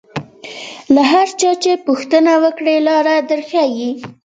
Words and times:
له 0.93 1.01
هر 1.11 1.27
چا 1.39 1.51
چې 1.63 1.71
پوښتنه 1.87 2.31
وکړې 2.43 2.75
لاره 2.87 3.15
در 3.29 3.41
ښیي. 3.49 3.89